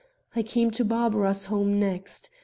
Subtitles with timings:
[0.35, 2.31] I came to Barbara's home next.